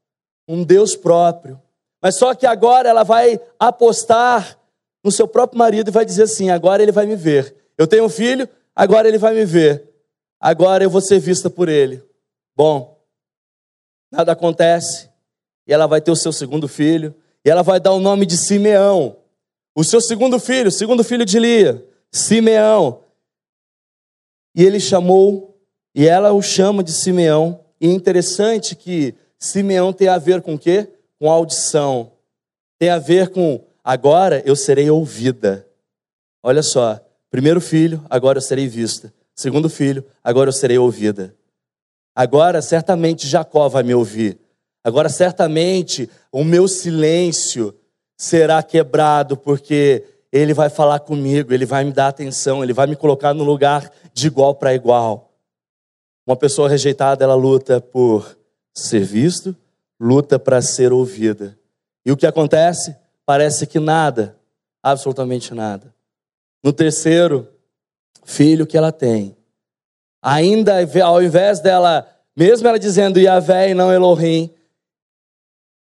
[0.48, 1.60] Um Deus próprio.
[2.02, 4.58] Mas só que agora ela vai apostar
[5.04, 7.56] no seu próprio marido e vai dizer assim: agora ele vai me ver.
[7.78, 9.90] Eu tenho um filho, agora ele vai me ver.
[10.40, 12.04] Agora eu vou ser vista por ele.
[12.56, 12.91] Bom,
[14.12, 15.10] nada acontece.
[15.66, 18.38] E ela vai ter o seu segundo filho, e ela vai dar o nome de
[18.38, 19.16] Simeão.
[19.74, 23.04] O seu segundo filho, o segundo filho de Lia, Simeão.
[24.54, 25.58] E ele chamou,
[25.96, 27.64] e ela o chama de Simeão.
[27.80, 30.90] E é interessante que Simeão tem a ver com o quê?
[31.18, 32.12] Com audição.
[32.78, 35.68] Tem a ver com agora eu serei ouvida.
[36.44, 39.14] Olha só, primeiro filho, agora eu serei vista.
[39.34, 41.36] Segundo filho, agora eu serei ouvida.
[42.16, 44.40] Agora certamente Jacó vai me ouvir.
[44.84, 47.74] Agora certamente o meu silêncio
[48.18, 52.96] será quebrado, porque ele vai falar comigo, ele vai me dar atenção, ele vai me
[52.96, 55.34] colocar no lugar de igual para igual.
[56.26, 58.38] Uma pessoa rejeitada, ela luta por
[58.74, 59.56] ser visto,
[60.00, 61.58] luta para ser ouvida.
[62.06, 62.96] E o que acontece?
[63.26, 64.38] Parece que nada,
[64.82, 65.94] absolutamente nada.
[66.64, 67.48] No terceiro
[68.24, 69.36] filho que ela tem,
[70.22, 74.50] Ainda ao invés dela, mesmo ela dizendo Yahvé e não Elohim,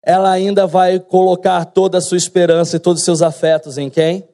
[0.03, 4.27] ela ainda vai colocar toda a sua esperança e todos os seus afetos em quem?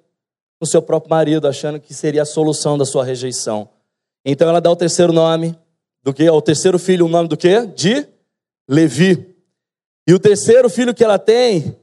[0.61, 3.69] No seu próprio marido, achando que seria a solução da sua rejeição.
[4.25, 5.59] Então ela dá o terceiro nome
[6.03, 6.29] do que?
[6.31, 7.67] O terceiro filho, o nome do que?
[7.67, 8.07] De
[8.69, 9.35] Levi.
[10.07, 11.77] E o terceiro filho que ela tem,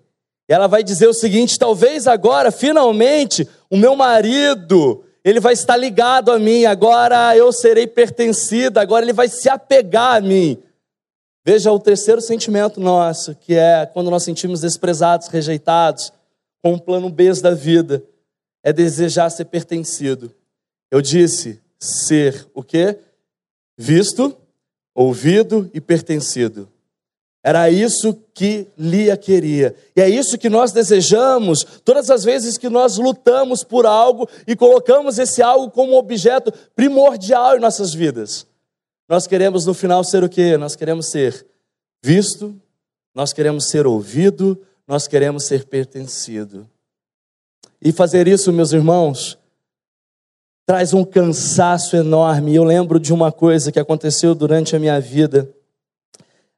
[0.47, 6.31] ela vai dizer o seguinte: talvez agora, finalmente, o meu marido ele vai estar ligado
[6.31, 10.62] a mim, agora eu serei pertencida, agora ele vai se apegar a mim.
[11.45, 16.12] Veja o terceiro sentimento nosso, que é quando nós sentimos desprezados, rejeitados,
[16.62, 18.03] com o plano B da vida,
[18.63, 20.33] é desejar ser pertencido.
[20.89, 22.97] Eu disse ser o quê?
[23.77, 24.38] Visto,
[24.95, 26.71] ouvido e pertencido.
[27.43, 29.75] Era isso que Lia queria.
[29.93, 34.56] E é isso que nós desejamos todas as vezes que nós lutamos por algo e
[34.56, 38.47] colocamos esse algo como objeto primordial em nossas vidas.
[39.10, 40.56] Nós queremos no final ser o quê?
[40.56, 41.45] Nós queremos ser
[42.01, 42.56] visto,
[43.13, 46.65] nós queremos ser ouvido, nós queremos ser pertencido.
[47.82, 49.38] E fazer isso, meus irmãos,
[50.65, 52.56] traz um cansaço enorme.
[52.56, 55.53] Eu lembro de uma coisa que aconteceu durante a minha vida.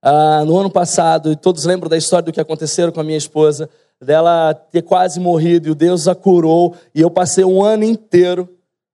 [0.07, 3.17] Ah, no ano passado, e todos lembram da história do que aconteceu com a minha
[3.17, 3.67] esposa,
[3.99, 8.47] dela ter quase morrido, e o Deus a curou, e eu passei um ano inteiro,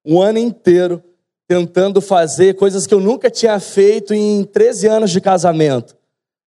[0.06, 1.04] um ano inteiro,
[1.50, 5.98] tentando fazer coisas que eu nunca tinha feito em 13 anos de casamento.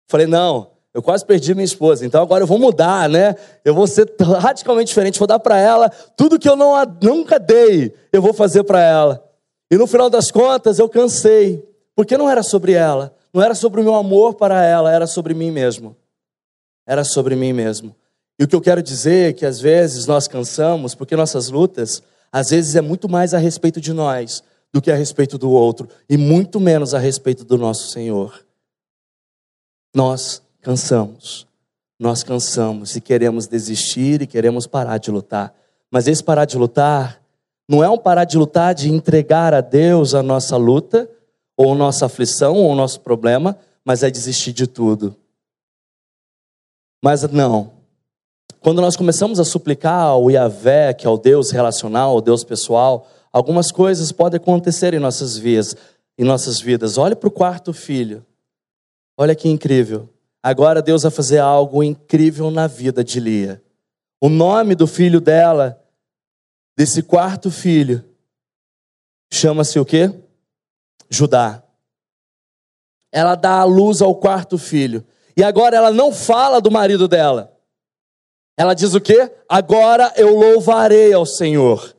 [0.07, 3.35] Falei, não, eu quase perdi minha esposa, então agora eu vou mudar, né?
[3.65, 7.95] Eu vou ser radicalmente diferente, vou dar para ela tudo que eu não, nunca dei,
[8.13, 9.27] eu vou fazer para ela.
[9.71, 13.81] E no final das contas eu cansei, porque não era sobre ela, não era sobre
[13.81, 15.95] o meu amor para ela, era sobre mim mesmo.
[16.85, 17.95] Era sobre mim mesmo.
[18.39, 22.01] E o que eu quero dizer é que às vezes nós cansamos, porque nossas lutas,
[22.31, 25.87] às vezes é muito mais a respeito de nós do que a respeito do outro,
[26.09, 28.43] e muito menos a respeito do nosso Senhor.
[29.93, 31.45] Nós cansamos.
[31.99, 35.53] Nós cansamos e queremos desistir e queremos parar de lutar.
[35.91, 37.21] Mas esse parar de lutar
[37.69, 41.07] não é um parar de lutar de entregar a Deus a nossa luta,
[41.61, 45.15] ou nossa aflição, ou nosso problema, mas é desistir de tudo.
[47.03, 47.73] Mas não.
[48.59, 53.07] Quando nós começamos a suplicar ao Yahvé, que é o Deus relacional, o Deus pessoal,
[53.31, 55.75] algumas coisas podem acontecer em nossas vidas.
[56.17, 56.97] Em nossas vidas.
[56.97, 58.25] Olhe para o quarto filho.
[59.17, 60.09] Olha que incrível.
[60.43, 63.61] Agora Deus vai fazer algo incrível na vida de Lia.
[64.19, 65.79] O nome do filho dela,
[66.77, 68.03] desse quarto filho,
[69.31, 70.11] chama-se o quê?
[71.11, 71.61] Judá.
[73.11, 75.05] Ela dá a luz ao quarto filho.
[75.35, 77.57] E agora ela não fala do marido dela.
[78.57, 79.31] Ela diz o quê?
[79.49, 81.95] Agora eu louvarei ao Senhor.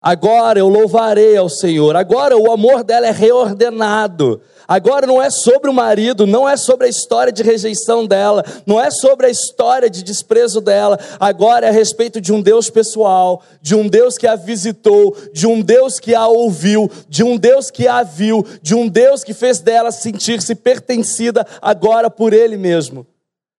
[0.00, 1.96] Agora eu louvarei ao Senhor.
[1.96, 4.40] Agora o amor dela é reordenado.
[4.68, 8.80] Agora não é sobre o marido, não é sobre a história de rejeição dela, não
[8.80, 10.98] é sobre a história de desprezo dela.
[11.20, 15.46] Agora é a respeito de um Deus pessoal, de um Deus que a visitou, de
[15.46, 19.32] um Deus que a ouviu, de um Deus que a viu, de um Deus que
[19.32, 23.06] fez dela sentir-se pertencida agora por ele mesmo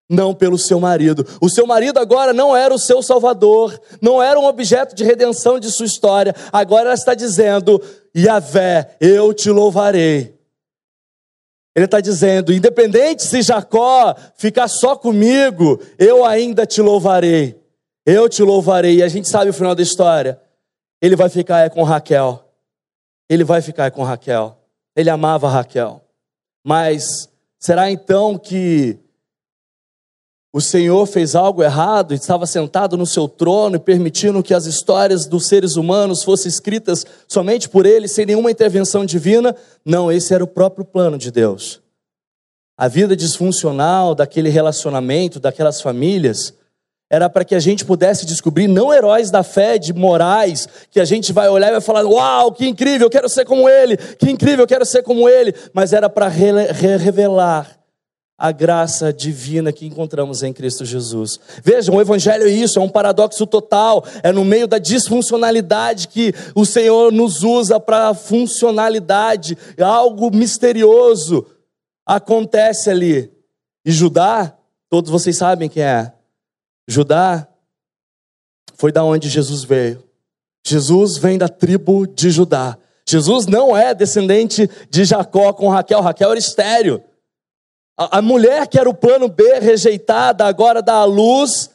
[0.09, 1.25] não pelo seu marido.
[1.41, 5.59] O seu marido agora não era o seu salvador, não era um objeto de redenção
[5.59, 6.33] de sua história.
[6.51, 7.81] Agora ela está dizendo:
[8.15, 10.35] Yahvé, eu te louvarei.
[11.75, 17.61] Ele está dizendo: independente se Jacó ficar só comigo, eu ainda te louvarei.
[18.05, 18.95] Eu te louvarei.
[18.95, 20.41] E a gente sabe o final da história.
[21.01, 22.43] Ele vai ficar é com Raquel.
[23.29, 24.57] Ele vai ficar é com Raquel.
[24.95, 26.01] Ele amava Raquel.
[26.65, 28.97] Mas será então que
[30.57, 35.27] o Senhor fez algo errado estava sentado no seu trono e permitindo que as histórias
[35.27, 39.55] dos seres humanos fossem escritas somente por ele, sem nenhuma intervenção divina.
[39.85, 41.79] Não, esse era o próprio plano de Deus.
[42.75, 46.55] A vida disfuncional daquele relacionamento, daquelas famílias,
[47.07, 51.05] era para que a gente pudesse descobrir não heróis da fé, de morais, que a
[51.05, 54.31] gente vai olhar e vai falar: Uau, que incrível, eu quero ser como ele, que
[54.31, 57.76] incrível, eu quero ser como ele, mas era para revelar
[58.37, 61.39] a graça divina que encontramos em Cristo Jesus.
[61.63, 66.33] Vejam, o Evangelho é isso, é um paradoxo total, é no meio da disfuncionalidade que
[66.53, 71.47] o Senhor nos usa para funcionalidade, algo misterioso
[72.05, 73.31] acontece ali.
[73.83, 74.55] E Judá,
[74.89, 76.13] todos vocês sabem quem é.
[76.87, 77.47] Judá
[78.75, 80.03] foi da onde Jesus veio.
[80.65, 82.77] Jesus vem da tribo de Judá.
[83.07, 87.01] Jesus não é descendente de Jacó com Raquel, Raquel era estéreo.
[87.97, 91.71] A, a mulher que era o plano B, rejeitada, agora dá a luz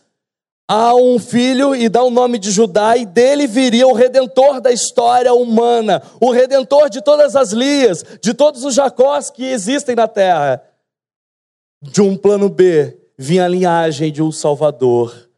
[0.69, 4.71] a um filho e dá o nome de Judá, e dele viria o redentor da
[4.71, 10.07] história humana, o redentor de todas as Lias, de todos os Jacós que existem na
[10.07, 10.63] terra.
[11.83, 15.29] De um plano B vinha a linhagem de um Salvador,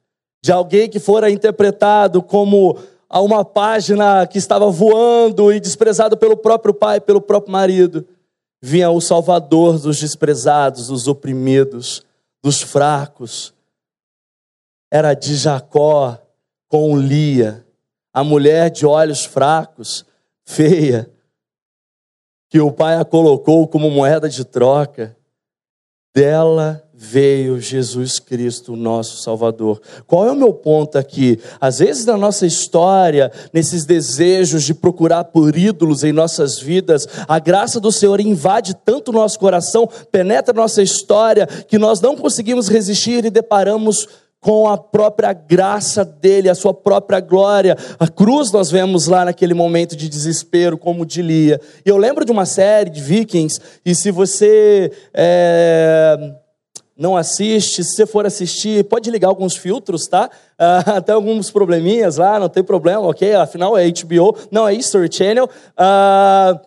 [0.42, 6.37] de alguém que fora interpretado como a uma página que estava voando e desprezado pelo
[6.37, 8.07] próprio pai, pelo próprio marido
[8.66, 12.03] vinha o Salvador dos desprezados, dos oprimidos,
[12.42, 13.53] dos fracos.
[14.90, 16.18] Era de Jacó
[16.66, 17.66] com Lia,
[18.11, 20.07] a mulher de olhos fracos,
[20.46, 21.11] feia,
[22.48, 25.14] que o pai a colocou como moeda de troca.
[26.14, 29.81] Dela veio Jesus Cristo, nosso Salvador.
[30.07, 31.38] Qual é o meu ponto aqui?
[31.61, 37.38] Às vezes na nossa história, nesses desejos de procurar por ídolos em nossas vidas, a
[37.38, 42.69] graça do Senhor invade tanto o nosso coração, penetra nossa história, que nós não conseguimos
[42.69, 44.09] resistir e deparamos
[44.40, 47.77] com a própria graça dele, a sua própria glória.
[47.99, 51.59] A cruz nós vemos lá naquele momento de desespero, como de Lia.
[51.85, 56.35] E eu lembro de uma série de Vikings, e se você é,
[56.96, 60.30] não assiste, se você for assistir, pode ligar alguns filtros, tá?
[60.54, 63.35] Uh, até alguns probleminhas lá, não tem problema, ok?
[63.35, 65.46] Afinal é HBO, não é History Channel.
[65.46, 66.61] Uh,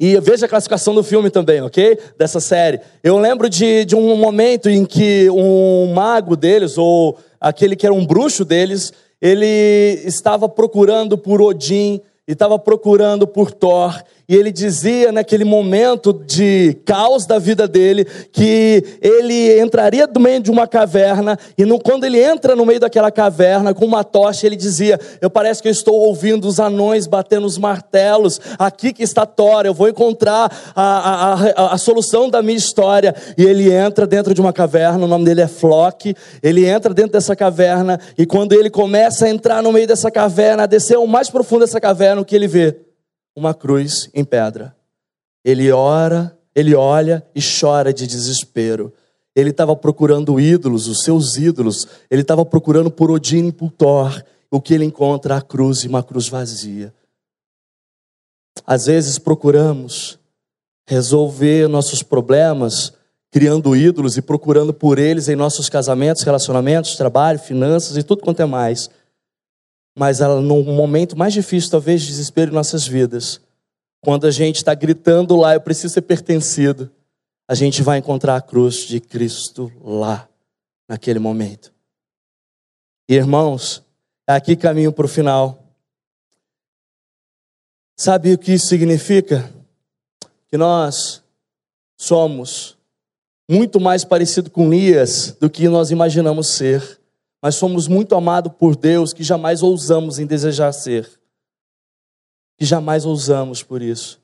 [0.00, 1.98] e veja a classificação do filme também, ok?
[2.16, 2.80] Dessa série.
[3.04, 7.94] Eu lembro de, de um momento em que um mago deles, ou aquele que era
[7.94, 14.02] um bruxo deles, ele estava procurando por Odin, e estava procurando por Thor,
[14.32, 20.40] e ele dizia naquele momento de caos da vida dele que ele entraria no meio
[20.40, 24.46] de uma caverna e no, quando ele entra no meio daquela caverna com uma tocha,
[24.46, 28.40] ele dizia: Eu parece que eu estou ouvindo os anões batendo os martelos.
[28.58, 33.14] Aqui que está Thor, eu vou encontrar a, a, a, a solução da minha história.
[33.36, 36.14] E ele entra dentro de uma caverna, o nome dele é Flock.
[36.42, 40.62] Ele entra dentro dessa caverna e quando ele começa a entrar no meio dessa caverna,
[40.62, 42.91] a descer o mais profundo dessa caverna, o que ele vê?
[43.34, 44.76] Uma cruz em pedra.
[45.44, 48.92] Ele ora, ele olha e chora de desespero.
[49.34, 51.86] Ele estava procurando ídolos, os seus ídolos.
[52.10, 54.22] Ele estava procurando por Odin e por Thor.
[54.50, 55.36] O que ele encontra?
[55.36, 56.92] A cruz e uma cruz vazia.
[58.66, 60.18] Às vezes procuramos
[60.86, 62.92] resolver nossos problemas
[63.30, 68.42] criando ídolos e procurando por eles em nossos casamentos, relacionamentos, trabalho, finanças e tudo quanto
[68.42, 68.90] é mais.
[69.94, 73.40] Mas no momento mais difícil, talvez, de desespero em nossas vidas,
[74.00, 76.90] quando a gente está gritando lá, eu preciso ser pertencido,
[77.46, 80.28] a gente vai encontrar a cruz de Cristo lá,
[80.88, 81.72] naquele momento.
[83.08, 83.84] E, irmãos,
[84.26, 85.62] aqui caminho para o final.
[87.96, 89.52] Sabe o que isso significa?
[90.48, 91.22] Que nós
[91.98, 92.78] somos
[93.48, 97.01] muito mais parecido com Lias do que nós imaginamos ser
[97.42, 101.10] mas somos muito amados por Deus que jamais ousamos em desejar ser.
[102.56, 104.22] Que jamais ousamos por isso.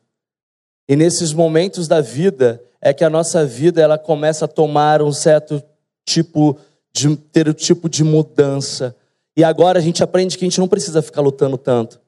[0.89, 5.13] E nesses momentos da vida é que a nossa vida ela começa a tomar um
[5.13, 5.61] certo
[6.07, 6.57] tipo
[6.93, 8.97] de ter um tipo de mudança.
[9.37, 12.01] E agora a gente aprende que a gente não precisa ficar lutando tanto.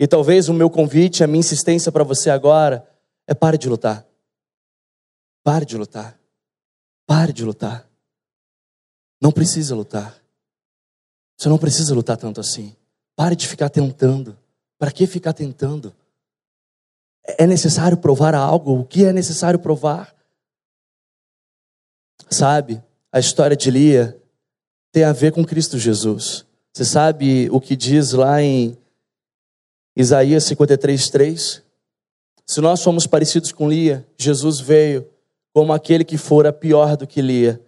[0.00, 2.84] E talvez o meu convite, a minha insistência para você agora
[3.28, 4.04] é pare de lutar.
[5.44, 6.18] Pare de lutar.
[7.06, 7.88] Pare de lutar.
[9.20, 10.18] Não precisa lutar.
[11.38, 12.74] Você não precisa lutar tanto assim.
[13.14, 14.36] Pare de ficar tentando.
[14.76, 15.94] Para que ficar tentando?
[17.24, 18.80] É necessário provar algo?
[18.80, 20.12] O que é necessário provar?
[22.28, 24.20] Sabe, a história de Lia
[24.90, 26.44] tem a ver com Cristo Jesus.
[26.72, 28.76] Você sabe o que diz lá em
[29.96, 31.62] Isaías 53, 3?
[32.44, 35.08] Se nós somos parecidos com Lia, Jesus veio
[35.52, 37.60] como aquele que fora pior do que Lia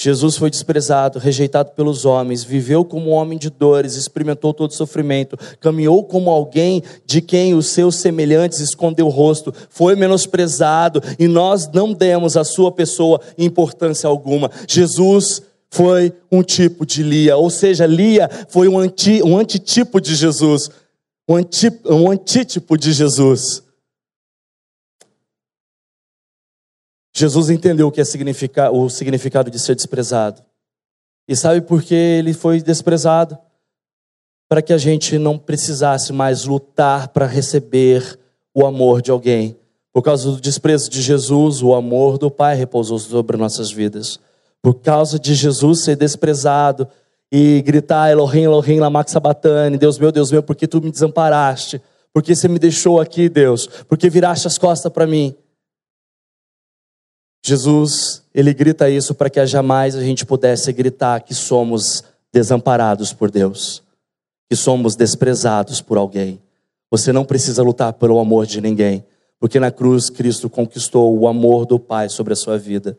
[0.00, 5.36] Jesus foi desprezado, rejeitado pelos homens, viveu como um homem de dores, experimentou todo sofrimento,
[5.58, 11.68] caminhou como alguém de quem os seus semelhantes escondeu o rosto, foi menosprezado e nós
[11.72, 14.48] não demos à sua pessoa importância alguma.
[14.68, 20.14] Jesus foi um tipo de Lia, ou seja, Lia foi um, anti, um antitipo de
[20.14, 20.70] Jesus,
[21.28, 23.64] um, anti, um antítipo de Jesus.
[27.18, 30.42] Jesus entendeu o que é significar, o significado de ser desprezado.
[31.26, 33.36] E sabe por que ele foi desprezado?
[34.48, 38.18] Para que a gente não precisasse mais lutar para receber
[38.54, 39.56] o amor de alguém.
[39.92, 44.18] Por causa do desprezo de Jesus, o amor do Pai repousou sobre nossas vidas.
[44.62, 46.88] Por causa de Jesus ser desprezado
[47.30, 51.80] e gritar Elohim, Elohim, Lamak Sabatani, Deus meu, Deus meu, porque tu me desamparaste?
[52.12, 53.68] Porque você me deixou aqui, Deus?
[53.88, 55.34] Porque viraste as costas para mim?
[57.44, 63.30] Jesus, ele grita isso para que jamais a gente pudesse gritar que somos desamparados por
[63.30, 63.82] Deus,
[64.50, 66.40] que somos desprezados por alguém.
[66.90, 69.04] Você não precisa lutar pelo amor de ninguém,
[69.38, 72.98] porque na cruz Cristo conquistou o amor do Pai sobre a sua vida.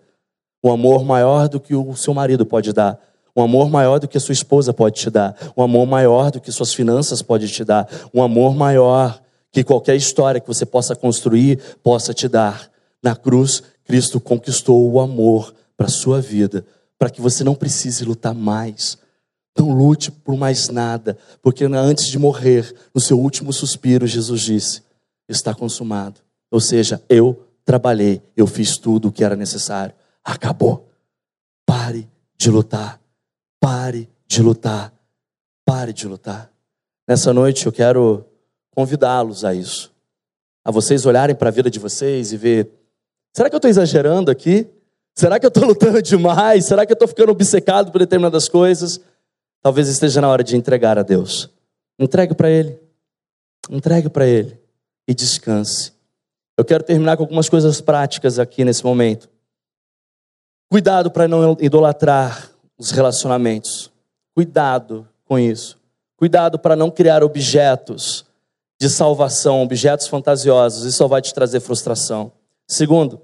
[0.63, 2.99] Um amor maior do que o seu marido pode dar,
[3.35, 6.41] um amor maior do que a sua esposa pode te dar, um amor maior do
[6.41, 9.21] que suas finanças pode te dar, um amor maior
[9.51, 12.69] que qualquer história que você possa construir possa te dar.
[13.01, 16.63] Na cruz, Cristo conquistou o amor para a sua vida,
[16.95, 18.99] para que você não precise lutar mais.
[19.57, 24.83] Não lute por mais nada, porque antes de morrer, no seu último suspiro, Jesus disse:
[25.27, 26.21] Está consumado.
[26.51, 29.95] Ou seja, eu trabalhei, eu fiz tudo o que era necessário.
[30.23, 30.87] Acabou.
[31.65, 33.01] Pare de lutar.
[33.59, 34.93] Pare de lutar.
[35.65, 36.51] Pare de lutar.
[37.07, 38.23] Nessa noite eu quero
[38.69, 39.91] convidá-los a isso.
[40.63, 42.78] A vocês olharem para a vida de vocês e ver:
[43.33, 44.67] será que eu estou exagerando aqui?
[45.15, 46.65] Será que eu estou lutando demais?
[46.65, 48.99] Será que eu estou ficando obcecado por determinadas coisas?
[49.61, 51.49] Talvez esteja na hora de entregar a Deus.
[51.97, 52.79] Entregue para Ele.
[53.69, 54.57] Entregue para Ele
[55.07, 55.91] e descanse.
[56.57, 59.29] Eu quero terminar com algumas coisas práticas aqui nesse momento.
[60.69, 63.91] Cuidado para não idolatrar os relacionamentos.
[64.35, 65.77] Cuidado com isso.
[66.15, 68.25] Cuidado para não criar objetos
[68.79, 70.85] de salvação, objetos fantasiosos.
[70.85, 72.31] Isso só vai te trazer frustração.
[72.69, 73.19] Segundo,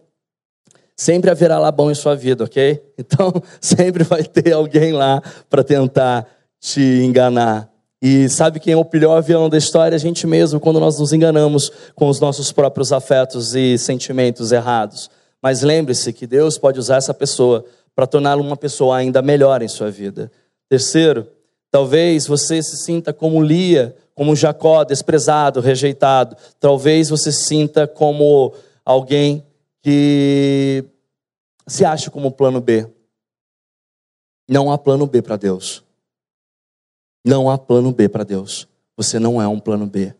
[0.97, 2.81] sempre haverá Labão em sua vida, ok?
[2.97, 3.31] Então,
[3.61, 6.25] sempre vai ter alguém lá para tentar
[6.59, 7.69] te enganar.
[8.01, 9.95] E sabe quem é o pior vilão da história?
[9.95, 15.09] A gente mesmo, quando nós nos enganamos com os nossos próprios afetos e sentimentos errados.
[15.41, 17.63] Mas lembre-se que Deus pode usar essa pessoa
[17.95, 20.31] para torná-la uma pessoa ainda melhor em sua vida.
[20.67, 21.27] Terceiro,
[21.69, 26.35] talvez você se sinta como Lia, como Jacó, desprezado, rejeitado.
[26.59, 28.53] Talvez você se sinta como
[28.85, 29.45] alguém
[29.81, 30.85] que
[31.67, 32.87] se acha como plano B.
[34.47, 35.83] Não há plano B para Deus.
[37.25, 38.67] Não há plano B para Deus.
[38.95, 40.13] Você não é um plano B.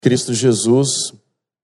[0.00, 1.12] Cristo Jesus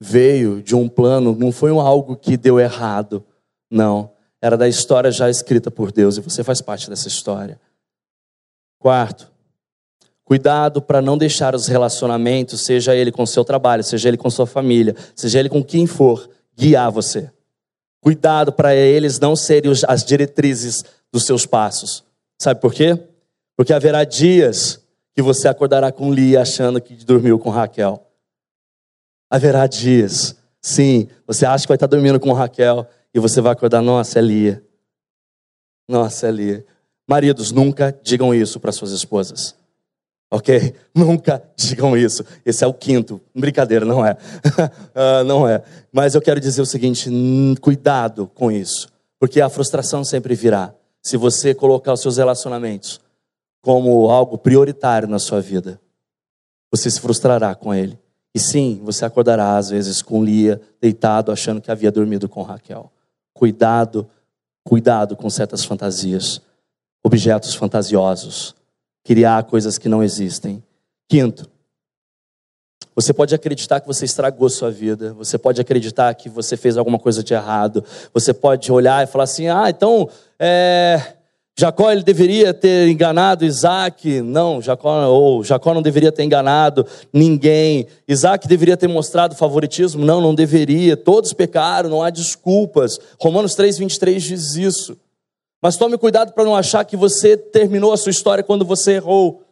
[0.01, 3.25] veio de um plano, não foi algo que deu errado.
[3.71, 4.13] Não.
[4.41, 7.61] Era da história já escrita por Deus e você faz parte dessa história.
[8.79, 9.33] Quarto,
[10.29, 14.47] cuidado para não deixar os relacionamentos, seja ele com seu trabalho, seja ele com sua
[14.47, 17.31] família, seja ele com quem for, guiar você.
[17.99, 22.05] Cuidado para eles não serem as diretrizes dos seus passos.
[22.39, 23.03] Sabe por quê?
[23.57, 28.07] Porque haverá dias que você acordará com Lia achando que dormiu com Raquel.
[29.31, 33.81] Haverá dias, sim, você acha que vai estar dormindo com Raquel e você vai acordar,
[33.81, 34.63] nossa, é Lia.
[35.89, 36.67] Nossa, é Lia.
[37.09, 39.58] Maridos, nunca digam isso para suas esposas.
[40.31, 40.75] Ok?
[40.95, 42.25] Nunca digam isso.
[42.45, 43.21] Esse é o quinto.
[43.35, 44.13] Brincadeira, não é.
[44.13, 45.63] uh, não é.
[45.93, 47.11] Mas eu quero dizer o seguinte:
[47.61, 48.89] cuidado com isso.
[49.19, 50.73] Porque a frustração sempre virá.
[51.03, 53.01] Se você colocar os seus relacionamentos
[53.63, 55.81] como algo prioritário na sua vida,
[56.71, 57.99] você se frustrará com ele.
[58.35, 62.93] E sim, você acordará às vezes com Lia deitado, achando que havia dormido com Raquel.
[63.33, 64.09] Cuidado,
[64.63, 66.41] cuidado com certas fantasias,
[67.03, 68.55] objetos fantasiosos
[69.09, 70.63] criar coisas que não existem.
[71.09, 71.49] Quinto,
[72.95, 76.99] você pode acreditar que você estragou sua vida, você pode acreditar que você fez alguma
[76.99, 77.83] coisa de errado,
[78.13, 81.01] você pode olhar e falar assim: ah, então é,
[81.59, 84.21] Jacó ele deveria ter enganado Isaac.
[84.21, 87.87] Não, Jacó, ou Jacó não deveria ter enganado ninguém.
[88.07, 90.05] Isaac deveria ter mostrado favoritismo.
[90.05, 90.99] Não, não deveria.
[90.99, 93.01] Todos pecaram, não há desculpas.
[93.19, 94.99] Romanos 3, 23 diz isso.
[95.61, 99.43] Mas tome cuidado para não achar que você terminou a sua história quando você errou.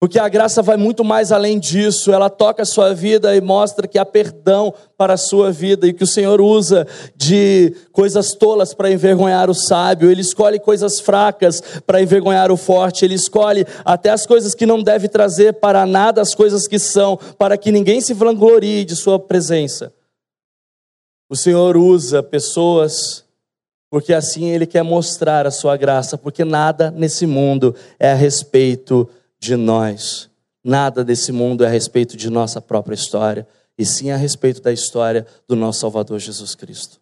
[0.00, 3.86] Porque a graça vai muito mais além disso, ela toca a sua vida e mostra
[3.86, 8.72] que há perdão para a sua vida e que o Senhor usa de coisas tolas
[8.72, 14.08] para envergonhar o sábio, ele escolhe coisas fracas para envergonhar o forte, ele escolhe até
[14.08, 18.00] as coisas que não deve trazer para nada as coisas que são, para que ninguém
[18.00, 19.92] se vanglorie de sua presença.
[21.28, 23.22] O Senhor usa pessoas
[23.90, 29.10] porque assim ele quer mostrar a sua graça, porque nada nesse mundo é a respeito
[29.38, 30.30] de nós.
[30.62, 34.72] Nada desse mundo é a respeito de nossa própria história, e sim a respeito da
[34.72, 37.00] história do nosso Salvador Jesus Cristo.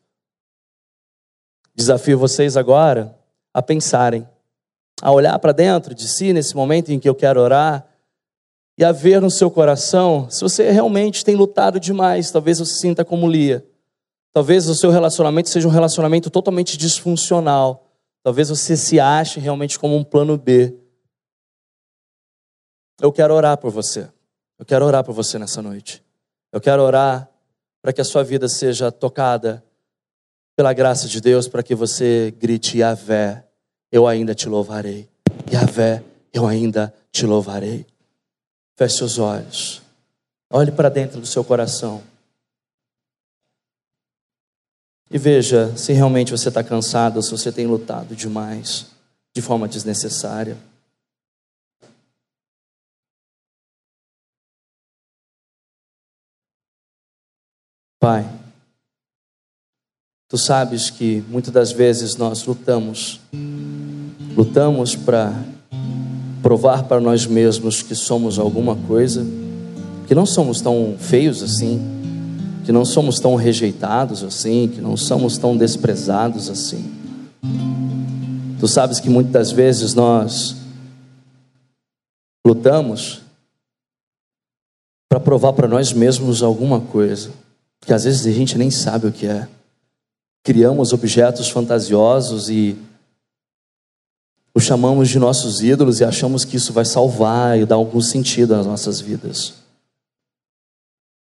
[1.75, 3.15] Desafio vocês agora
[3.53, 4.27] a pensarem,
[5.03, 7.87] a olhar para dentro de si nesse momento em que eu quero orar
[8.79, 13.05] e a ver no seu coração se você realmente tem lutado demais, talvez você sinta
[13.05, 13.68] como Lia
[14.39, 17.89] Talvez o seu relacionamento seja um relacionamento totalmente disfuncional.
[18.23, 20.77] Talvez você se ache realmente como um plano B.
[23.01, 24.09] Eu quero orar por você.
[24.57, 26.05] Eu quero orar por você nessa noite.
[26.53, 27.29] Eu quero orar
[27.83, 29.65] para que a sua vida seja tocada
[30.55, 33.45] pela graça de Deus, para que você grite: Yahvé,
[33.91, 35.09] eu ainda te louvarei.
[35.53, 37.85] Yahvé, eu ainda te louvarei.
[38.77, 39.83] Feche seus olhos.
[40.49, 42.05] Olhe para dentro do seu coração.
[45.11, 48.87] E veja se realmente você está cansado, se você tem lutado demais,
[49.35, 50.57] de forma desnecessária.
[57.99, 58.29] Pai,
[60.29, 63.21] tu sabes que muitas das vezes nós lutamos,
[64.37, 65.33] lutamos para
[66.43, 69.25] provar para nós mesmos que somos alguma coisa,
[70.07, 71.98] que não somos tão feios assim
[72.69, 76.85] que não somos tão rejeitados assim, que não somos tão desprezados assim.
[78.61, 80.55] Tu sabes que muitas vezes nós
[82.47, 83.23] lutamos
[85.09, 87.31] para provar para nós mesmos alguma coisa,
[87.81, 89.49] que às vezes a gente nem sabe o que é.
[90.45, 92.77] Criamos objetos fantasiosos e
[94.55, 98.55] os chamamos de nossos ídolos e achamos que isso vai salvar e dar algum sentido
[98.55, 99.55] às nossas vidas.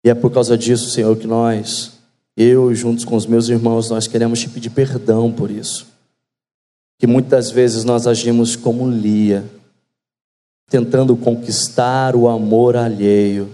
[0.06, 1.94] E é por causa disso, Senhor, que nós,
[2.38, 5.88] eu juntos com os meus irmãos, nós queremos te pedir perdão por isso.
[7.00, 9.44] Que muitas vezes nós agimos como Lia,
[10.70, 13.50] tentando conquistar o amor alheio,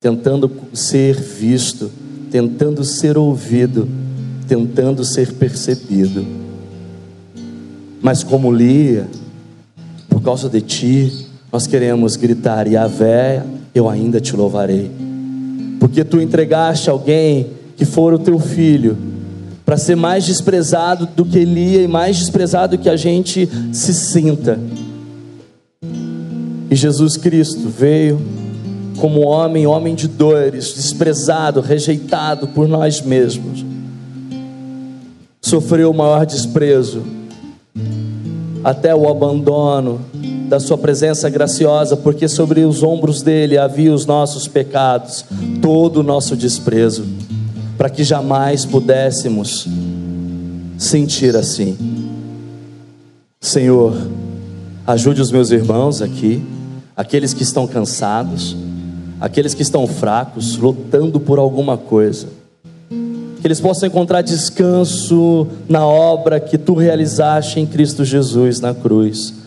[0.00, 1.92] tentando ser visto,
[2.30, 3.86] tentando ser ouvido,
[4.48, 6.26] tentando ser percebido.
[8.00, 9.06] Mas como Lia,
[10.08, 15.01] por causa de ti, nós queremos gritar: Yahvé, eu ainda te louvarei.
[15.82, 18.96] Porque tu entregaste alguém que for o teu filho,
[19.64, 24.60] para ser mais desprezado do que Lia e mais desprezado que a gente se sinta.
[26.70, 28.22] E Jesus Cristo veio
[28.98, 33.66] como homem, homem de dores, desprezado, rejeitado por nós mesmos.
[35.40, 37.02] Sofreu o maior desprezo,
[38.62, 40.00] até o abandono
[40.52, 45.24] da sua presença graciosa, porque sobre os ombros dele havia os nossos pecados,
[45.62, 47.06] todo o nosso desprezo,
[47.78, 49.66] para que jamais pudéssemos
[50.76, 51.74] sentir assim.
[53.40, 53.96] Senhor,
[54.86, 56.44] ajude os meus irmãos aqui
[56.94, 58.54] aqueles que estão cansados,
[59.22, 62.26] aqueles que estão fracos, lutando por alguma coisa.
[63.40, 69.40] Que eles possam encontrar descanso na obra que tu realizaste em Cristo Jesus na cruz.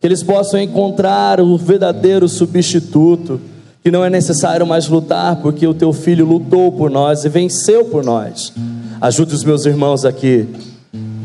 [0.00, 3.40] Que eles possam encontrar o verdadeiro substituto,
[3.82, 7.84] que não é necessário mais lutar, porque o teu filho lutou por nós e venceu
[7.84, 8.52] por nós.
[9.00, 10.48] Ajude os meus irmãos aqui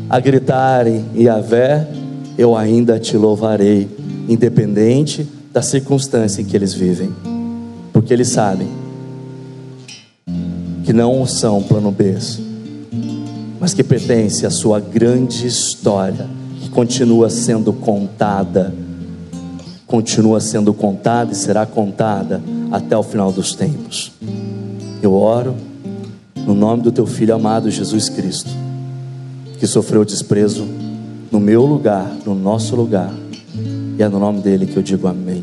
[0.08, 1.88] a gritarem: Yahvé,
[2.36, 3.88] eu ainda te louvarei,
[4.28, 7.14] independente da circunstância em que eles vivem,
[7.92, 8.68] porque eles sabem
[10.84, 12.14] que não são plano B,
[13.58, 16.28] mas que pertence à sua grande história,
[16.76, 18.70] continua sendo contada,
[19.86, 24.12] continua sendo contada e será contada até o final dos tempos.
[25.00, 25.54] Eu oro
[26.36, 28.50] no nome do teu filho amado Jesus Cristo,
[29.58, 30.66] que sofreu desprezo
[31.32, 33.10] no meu lugar, no nosso lugar
[33.98, 35.42] e é no nome dele que eu digo amém.